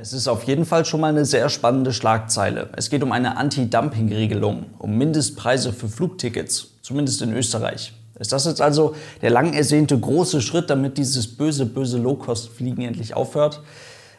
[0.00, 2.68] Es ist auf jeden Fall schon mal eine sehr spannende Schlagzeile.
[2.76, 7.92] Es geht um eine Anti-Dumping-Regelung, um Mindestpreise für Flugtickets, zumindest in Österreich.
[8.16, 13.14] Ist das jetzt also der lang ersehnte große Schritt, damit dieses böse, böse Low-Cost-Fliegen endlich
[13.14, 13.60] aufhört?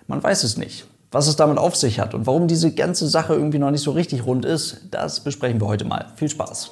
[0.08, 0.84] Man weiß es nicht.
[1.12, 3.92] Was es damit auf sich hat und warum diese ganze Sache irgendwie noch nicht so
[3.92, 6.08] richtig rund ist, das besprechen wir heute mal.
[6.18, 6.72] Viel Spaß!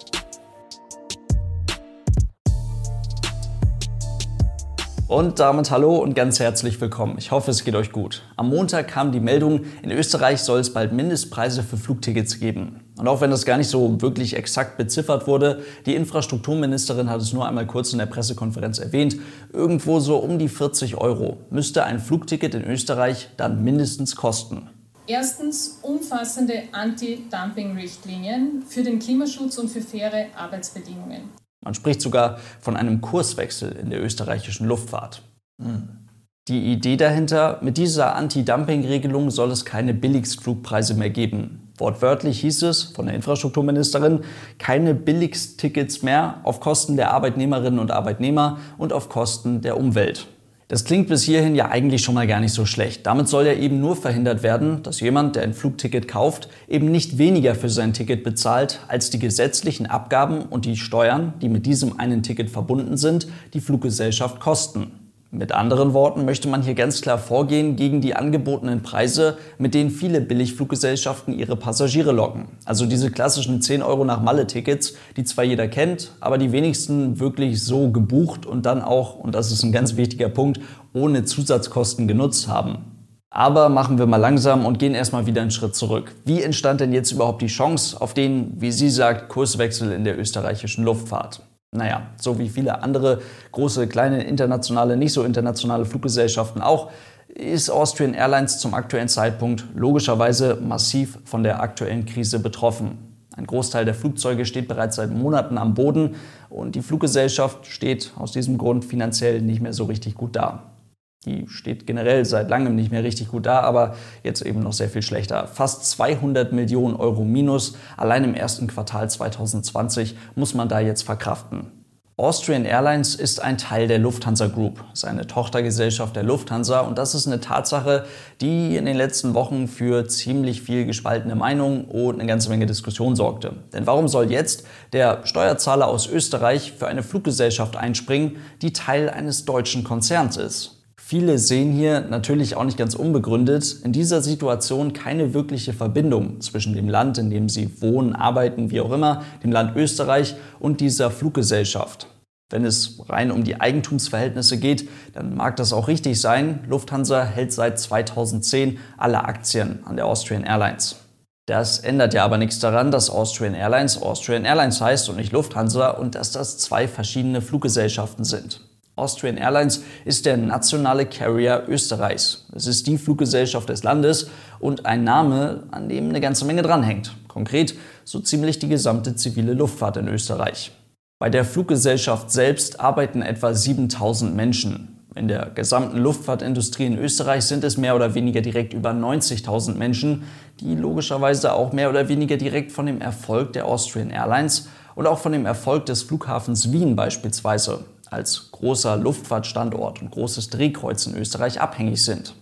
[5.07, 7.15] Und damit hallo und ganz herzlich willkommen.
[7.17, 8.23] Ich hoffe, es geht euch gut.
[8.35, 12.81] Am Montag kam die Meldung, in Österreich soll es bald Mindestpreise für Flugtickets geben.
[12.97, 17.31] Und auch wenn das gar nicht so wirklich exakt beziffert wurde, die Infrastrukturministerin hat es
[17.31, 19.15] nur einmal kurz in der Pressekonferenz erwähnt,
[19.53, 24.69] irgendwo so um die 40 Euro müsste ein Flugticket in Österreich dann mindestens kosten.
[25.07, 31.29] Erstens umfassende Anti-Dumping-Richtlinien für den Klimaschutz und für faire Arbeitsbedingungen.
[31.67, 35.21] Man spricht sogar von einem Kurswechsel in der österreichischen Luftfahrt.
[35.61, 36.07] Hm.
[36.47, 41.73] Die Idee dahinter, mit dieser Anti-Dumping-Regelung soll es keine Billigstflugpreise mehr geben.
[41.77, 44.21] Wortwörtlich hieß es von der Infrastrukturministerin,
[44.59, 50.25] keine Billigstickets mehr auf Kosten der Arbeitnehmerinnen und Arbeitnehmer und auf Kosten der Umwelt.
[50.69, 53.07] Das klingt bis hierhin ja eigentlich schon mal gar nicht so schlecht.
[53.07, 57.17] Damit soll ja eben nur verhindert werden, dass jemand, der ein Flugticket kauft, eben nicht
[57.17, 61.97] weniger für sein Ticket bezahlt, als die gesetzlichen Abgaben und die Steuern, die mit diesem
[62.01, 65.06] einen Ticket verbunden sind, die Fluggesellschaft kosten.
[65.29, 69.89] Mit anderen Worten möchte man hier ganz klar vorgehen gegen die angebotenen Preise, mit denen
[69.89, 72.45] viele Billigfluggesellschaften ihre Passagiere locken.
[72.63, 77.61] Also diese klassischen 10 Euro nach Malle-Tickets, die zwar jeder kennt, aber die wenigsten wirklich
[77.61, 80.61] so gebucht und dann auch, und das ist ein ganz wichtiger Punkt,
[80.93, 82.85] ohne Zusatzkosten genutzt haben.
[83.29, 86.15] Aber machen wir mal langsam und gehen erstmal wieder einen Schritt zurück.
[86.23, 90.17] Wie entstand denn jetzt überhaupt die Chance auf den, wie sie sagt, Kurswechsel in der
[90.17, 91.41] österreichischen Luftfahrt?
[91.71, 96.91] Naja, so wie viele andere große, kleine, internationale, nicht so internationale Fluggesellschaften auch,
[97.27, 102.97] ist Austrian Airlines zum aktuellen Zeitpunkt logischerweise massiv von der aktuellen Krise betroffen.
[103.35, 106.15] Ein Großteil der Flugzeuge steht bereits seit Monaten am Boden
[106.49, 110.76] und die Fluggesellschaft steht aus diesem Grund finanziell nicht mehr so richtig gut da.
[111.25, 114.89] Die steht generell seit langem nicht mehr richtig gut da, aber jetzt eben noch sehr
[114.89, 115.47] viel schlechter.
[115.47, 121.71] Fast 200 Millionen Euro Minus allein im ersten Quartal 2020 muss man da jetzt verkraften.
[122.19, 127.27] Austrian Airlines ist ein Teil der Lufthansa Group, seine Tochtergesellschaft der Lufthansa und das ist
[127.27, 128.05] eine Tatsache,
[128.41, 133.15] die in den letzten Wochen für ziemlich viel gespaltene Meinungen und eine ganze Menge Diskussion
[133.15, 133.53] sorgte.
[133.71, 139.45] Denn warum soll jetzt der Steuerzahler aus Österreich für eine Fluggesellschaft einspringen, die Teil eines
[139.45, 140.76] deutschen Konzerns ist?
[141.09, 146.73] Viele sehen hier natürlich auch nicht ganz unbegründet in dieser Situation keine wirkliche Verbindung zwischen
[146.73, 151.09] dem Land, in dem sie wohnen, arbeiten, wie auch immer, dem Land Österreich und dieser
[151.09, 152.07] Fluggesellschaft.
[152.49, 156.65] Wenn es rein um die Eigentumsverhältnisse geht, dann mag das auch richtig sein.
[156.67, 160.97] Lufthansa hält seit 2010 alle Aktien an der Austrian Airlines.
[161.45, 165.91] Das ändert ja aber nichts daran, dass Austrian Airlines Austrian Airlines heißt und nicht Lufthansa
[165.91, 168.66] und dass das zwei verschiedene Fluggesellschaften sind.
[168.97, 172.47] Austrian Airlines ist der nationale Carrier Österreichs.
[172.53, 177.15] Es ist die Fluggesellschaft des Landes und ein Name, an dem eine ganze Menge dranhängt.
[177.27, 180.71] Konkret so ziemlich die gesamte zivile Luftfahrt in Österreich.
[181.19, 184.97] Bei der Fluggesellschaft selbst arbeiten etwa 7000 Menschen.
[185.15, 190.23] In der gesamten Luftfahrtindustrie in Österreich sind es mehr oder weniger direkt über 90.000 Menschen,
[190.59, 195.17] die logischerweise auch mehr oder weniger direkt von dem Erfolg der Austrian Airlines und auch
[195.17, 201.61] von dem Erfolg des Flughafens Wien beispielsweise als großer Luftfahrtstandort und großes Drehkreuz in Österreich
[201.61, 202.33] abhängig sind.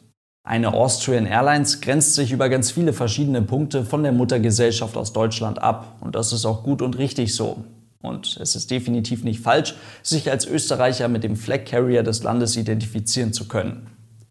[0.44, 5.60] Eine Austrian Airlines grenzt sich über ganz viele verschiedene Punkte von der Muttergesellschaft aus Deutschland
[5.60, 5.98] ab.
[6.02, 7.64] Und das ist auch gut und richtig so.
[8.04, 12.56] Und es ist definitiv nicht falsch, sich als Österreicher mit dem Flag Carrier des Landes
[12.58, 13.88] identifizieren zu können.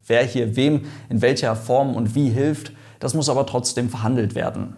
[0.06, 2.71] Wer hier wem in welcher Form und wie hilft,
[3.01, 4.77] das muss aber trotzdem verhandelt werden.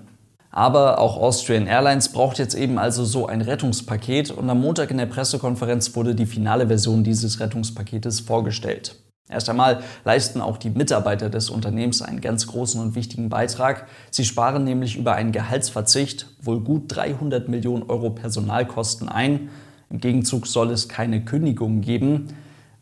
[0.57, 4.97] Aber auch Austrian Airlines braucht jetzt eben also so ein Rettungspaket und am Montag in
[4.97, 8.97] der Pressekonferenz wurde die finale Version dieses Rettungspaketes vorgestellt.
[9.29, 13.87] Erst einmal leisten auch die Mitarbeiter des Unternehmens einen ganz großen und wichtigen Beitrag.
[14.11, 19.51] Sie sparen nämlich über einen Gehaltsverzicht wohl gut 300 Millionen Euro Personalkosten ein.
[19.91, 22.29] Im Gegenzug soll es keine Kündigungen geben.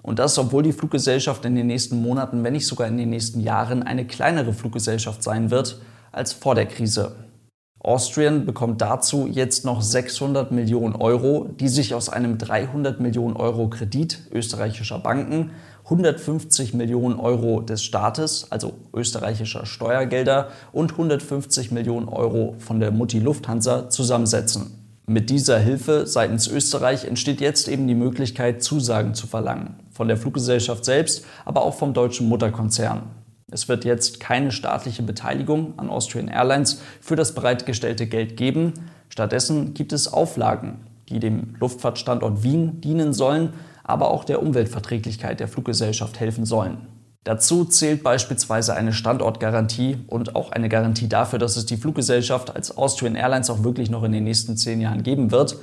[0.01, 3.41] Und das, obwohl die Fluggesellschaft in den nächsten Monaten, wenn nicht sogar in den nächsten
[3.41, 5.81] Jahren, eine kleinere Fluggesellschaft sein wird
[6.13, 7.17] als vor der Krise.
[7.85, 13.69] Austrian bekommt dazu jetzt noch 600 Millionen Euro, die sich aus einem 300 Millionen Euro
[13.69, 15.51] Kredit österreichischer Banken,
[15.85, 23.19] 150 Millionen Euro des Staates, also österreichischer Steuergelder und 150 Millionen Euro von der Mutti
[23.19, 24.79] Lufthansa zusammensetzen.
[25.07, 29.75] Mit dieser Hilfe seitens Österreich entsteht jetzt eben die Möglichkeit, Zusagen zu verlangen.
[29.91, 33.03] Von der Fluggesellschaft selbst, aber auch vom deutschen Mutterkonzern.
[33.51, 38.73] Es wird jetzt keine staatliche Beteiligung an Austrian Airlines für das bereitgestellte Geld geben.
[39.09, 43.53] Stattdessen gibt es Auflagen, die dem Luftfahrtstandort Wien dienen sollen,
[43.83, 46.89] aber auch der Umweltverträglichkeit der Fluggesellschaft helfen sollen.
[47.25, 52.77] Dazu zählt beispielsweise eine Standortgarantie und auch eine Garantie dafür, dass es die Fluggesellschaft als
[52.77, 55.57] Austrian Airlines auch wirklich noch in den nächsten zehn Jahren geben wird.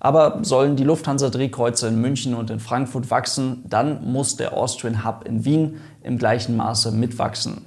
[0.00, 5.24] Aber sollen die Lufthansa-Drehkreuze in München und in Frankfurt wachsen, dann muss der Austrian Hub
[5.26, 7.64] in Wien im gleichen Maße mitwachsen.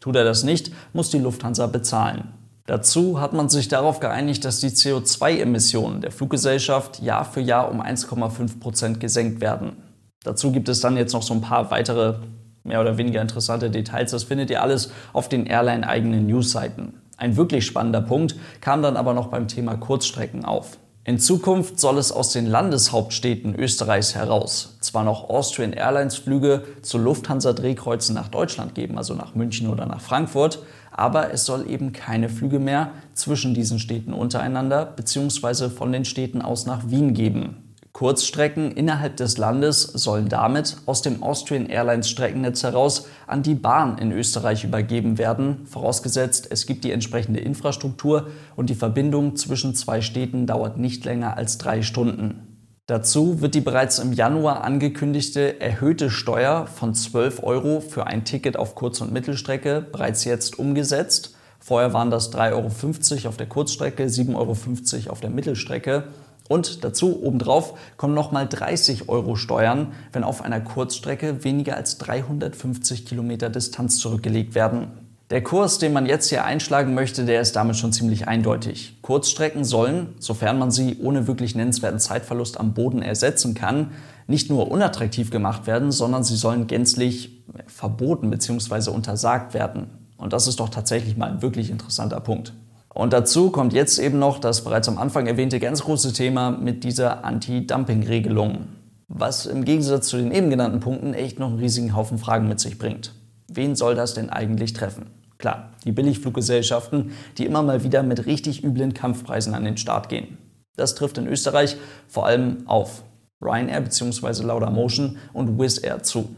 [0.00, 2.32] Tut er das nicht, muss die Lufthansa bezahlen.
[2.66, 7.82] Dazu hat man sich darauf geeinigt, dass die CO2-Emissionen der Fluggesellschaft Jahr für Jahr um
[7.82, 9.76] 1,5 Prozent gesenkt werden.
[10.22, 12.16] Dazu gibt es dann jetzt noch so ein paar weitere
[12.62, 14.10] mehr oder weniger interessante Details.
[14.10, 16.94] Das findet ihr alles auf den Airline-eigenen Newsseiten.
[17.18, 20.78] Ein wirklich spannender Punkt kam dann aber noch beim Thema Kurzstrecken auf.
[21.06, 26.96] In Zukunft soll es aus den Landeshauptstädten Österreichs heraus zwar noch Austrian Airlines Flüge zu
[26.96, 30.60] Lufthansa-Drehkreuzen nach Deutschland geben, also nach München oder nach Frankfurt,
[30.90, 35.68] aber es soll eben keine Flüge mehr zwischen diesen Städten untereinander bzw.
[35.68, 37.63] von den Städten aus nach Wien geben.
[37.94, 43.98] Kurzstrecken innerhalb des Landes sollen damit aus dem Austrian Airlines Streckennetz heraus an die Bahn
[43.98, 48.26] in Österreich übergeben werden, vorausgesetzt es gibt die entsprechende Infrastruktur
[48.56, 52.66] und die Verbindung zwischen zwei Städten dauert nicht länger als drei Stunden.
[52.86, 58.56] Dazu wird die bereits im Januar angekündigte erhöhte Steuer von 12 Euro für ein Ticket
[58.56, 61.36] auf Kurz- und Mittelstrecke bereits jetzt umgesetzt.
[61.60, 66.08] Vorher waren das 3,50 Euro auf der Kurzstrecke, 7,50 Euro auf der Mittelstrecke.
[66.48, 73.06] Und dazu obendrauf kommen nochmal 30 Euro Steuern, wenn auf einer Kurzstrecke weniger als 350
[73.06, 74.88] Kilometer Distanz zurückgelegt werden.
[75.30, 78.98] Der Kurs, den man jetzt hier einschlagen möchte, der ist damit schon ziemlich eindeutig.
[79.00, 83.92] Kurzstrecken sollen, sofern man sie ohne wirklich nennenswerten Zeitverlust am Boden ersetzen kann,
[84.26, 88.90] nicht nur unattraktiv gemacht werden, sondern sie sollen gänzlich verboten bzw.
[88.90, 89.86] untersagt werden.
[90.18, 92.52] Und das ist doch tatsächlich mal ein wirklich interessanter Punkt.
[92.94, 96.84] Und dazu kommt jetzt eben noch das bereits am Anfang erwähnte ganz große Thema mit
[96.84, 98.68] dieser Anti-Dumping-Regelung,
[99.08, 102.60] was im Gegensatz zu den eben genannten Punkten echt noch einen riesigen Haufen Fragen mit
[102.60, 103.12] sich bringt.
[103.48, 105.06] Wen soll das denn eigentlich treffen?
[105.38, 110.38] Klar, die Billigfluggesellschaften, die immer mal wieder mit richtig üblen Kampfpreisen an den Start gehen.
[110.76, 111.76] Das trifft in Österreich
[112.06, 113.02] vor allem auf
[113.42, 114.44] Ryanair bzw.
[114.44, 116.28] Laudamotion und Wizz Air zu.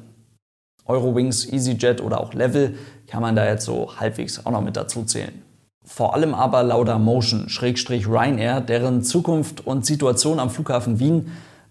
[0.87, 2.77] Eurowings, EasyJet oder auch Level
[3.07, 5.46] kann man da jetzt so halbwegs auch noch mit dazu zählen.
[5.87, 11.29] Vor allem aber Laudamotion, Schrägstrich Ryanair, deren Zukunft und Situation am Flughafen Wien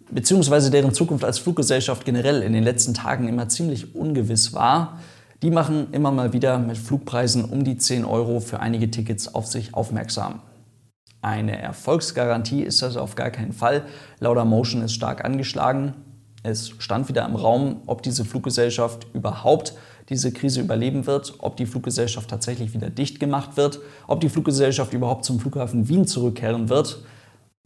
[0.10, 5.00] beziehungsweise deren Zukunft als Fluggesellschaft generell in den letzten Tagen immer ziemlich ungewiss war,
[5.42, 9.48] die machen immer mal wieder mit Flugpreisen um die 10 Euro für einige Tickets auf
[9.48, 10.42] sich aufmerksam.
[11.22, 13.84] Eine Erfolgsgarantie ist das auf gar keinen Fall.
[14.20, 15.94] Laudamotion ist stark angeschlagen.
[16.46, 19.74] Es stand wieder im Raum, ob diese Fluggesellschaft überhaupt
[20.10, 24.94] diese Krise überleben wird, ob die Fluggesellschaft tatsächlich wieder dicht gemacht wird, ob die Fluggesellschaft
[24.94, 27.04] überhaupt zum Flughafen Wien zurückkehren wird.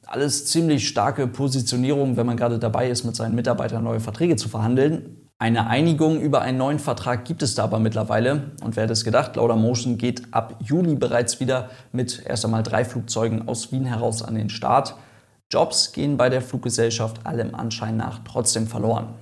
[0.05, 4.47] Alles ziemlich starke Positionierung, wenn man gerade dabei ist, mit seinen Mitarbeitern neue Verträge zu
[4.47, 5.27] verhandeln.
[5.39, 8.51] Eine Einigung über einen neuen Vertrag gibt es da aber mittlerweile.
[8.63, 12.85] Und wer hätte es gedacht, Laudamotion geht ab Juli bereits wieder mit erst einmal drei
[12.85, 14.95] Flugzeugen aus Wien heraus an den Start.
[15.51, 19.15] Jobs gehen bei der Fluggesellschaft allem Anschein nach trotzdem verloren.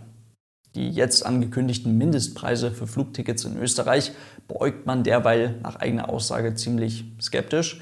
[0.76, 4.12] Die jetzt angekündigten Mindestpreise für Flugtickets in Österreich
[4.48, 7.82] beäugt man derweil nach eigener Aussage ziemlich skeptisch.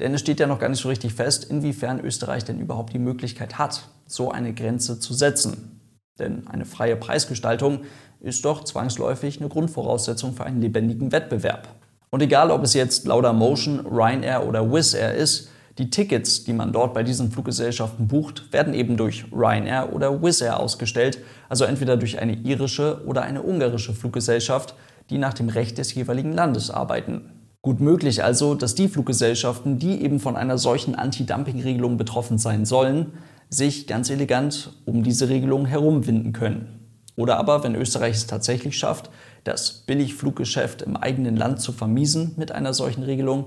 [0.00, 2.98] Denn es steht ja noch gar nicht so richtig fest, inwiefern Österreich denn überhaupt die
[2.98, 5.80] Möglichkeit hat, so eine Grenze zu setzen.
[6.18, 7.82] Denn eine freie Preisgestaltung
[8.20, 11.68] ist doch zwangsläufig eine Grundvoraussetzung für einen lebendigen Wettbewerb.
[12.10, 16.72] Und egal, ob es jetzt Laudamotion, Ryanair oder Wizz Air ist, die Tickets, die man
[16.72, 21.96] dort bei diesen Fluggesellschaften bucht, werden eben durch Ryanair oder Wizz Air ausgestellt, also entweder
[21.96, 24.76] durch eine irische oder eine ungarische Fluggesellschaft,
[25.10, 27.30] die nach dem Recht des jeweiligen Landes arbeiten.
[27.60, 33.14] Gut möglich also, dass die Fluggesellschaften, die eben von einer solchen Anti-Dumping-Regelung betroffen sein sollen,
[33.48, 36.80] sich ganz elegant um diese Regelung herumwinden können.
[37.16, 39.10] Oder aber, wenn Österreich es tatsächlich schafft,
[39.44, 43.46] das Billigfluggeschäft im eigenen Land zu vermiesen mit einer solchen Regelung,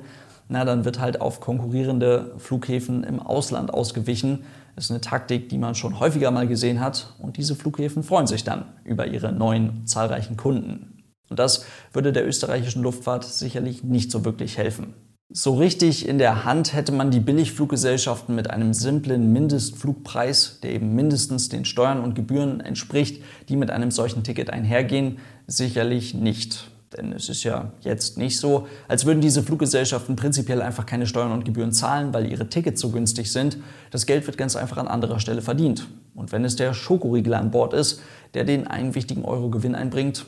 [0.50, 4.46] na, dann wird halt auf konkurrierende Flughäfen im Ausland ausgewichen.
[4.76, 8.28] Das ist eine Taktik, die man schon häufiger mal gesehen hat und diese Flughäfen freuen
[8.28, 11.04] sich dann über ihre neuen zahlreichen Kunden.
[11.30, 14.94] Und das würde der österreichischen Luftfahrt sicherlich nicht so wirklich helfen.
[15.30, 20.96] So richtig in der Hand hätte man die Billigfluggesellschaften mit einem simplen Mindestflugpreis, der eben
[20.96, 26.72] mindestens den Steuern und Gebühren entspricht, die mit einem solchen Ticket einhergehen, sicherlich nicht.
[26.98, 31.32] Denn es ist ja jetzt nicht so, als würden diese Fluggesellschaften prinzipiell einfach keine Steuern
[31.32, 33.58] und Gebühren zahlen, weil ihre Tickets so günstig sind.
[33.92, 35.88] Das Geld wird ganz einfach an anderer Stelle verdient.
[36.16, 38.02] Und wenn es der Schokoriegel an Bord ist,
[38.34, 40.26] der den einen wichtigen Euro Gewinn einbringt,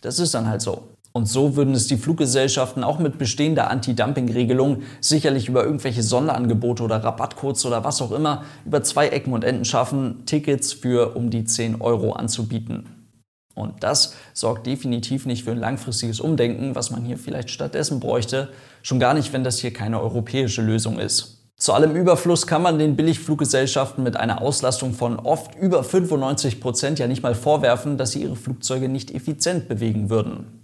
[0.00, 0.84] das ist dann halt so.
[1.12, 7.02] Und so würden es die Fluggesellschaften auch mit bestehender Anti-Dumping-Regelung sicherlich über irgendwelche Sonderangebote oder
[7.02, 11.44] Rabattcodes oder was auch immer über zwei Ecken und Enden schaffen, Tickets für um die
[11.44, 12.95] 10 Euro anzubieten.
[13.56, 18.50] Und das sorgt definitiv nicht für ein langfristiges Umdenken, was man hier vielleicht stattdessen bräuchte,
[18.82, 21.42] schon gar nicht, wenn das hier keine europäische Lösung ist.
[21.56, 26.98] Zu allem Überfluss kann man den Billigfluggesellschaften mit einer Auslastung von oft über 95 Prozent
[26.98, 30.62] ja nicht mal vorwerfen, dass sie ihre Flugzeuge nicht effizient bewegen würden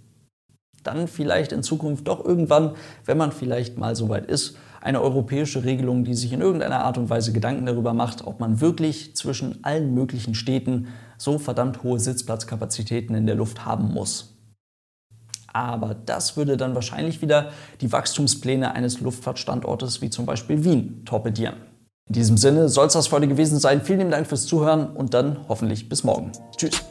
[0.83, 5.63] dann vielleicht in Zukunft doch irgendwann, wenn man vielleicht mal so weit ist, eine europäische
[5.63, 9.63] Regelung, die sich in irgendeiner Art und Weise Gedanken darüber macht, ob man wirklich zwischen
[9.63, 14.35] allen möglichen Städten so verdammt hohe Sitzplatzkapazitäten in der Luft haben muss.
[15.53, 21.55] Aber das würde dann wahrscheinlich wieder die Wachstumspläne eines Luftfahrtstandortes wie zum Beispiel Wien torpedieren.
[22.09, 23.81] In diesem Sinne soll es das heute gewesen sein.
[23.81, 26.33] Vielen Dank fürs Zuhören und dann hoffentlich bis morgen.
[26.57, 26.81] Tschüss.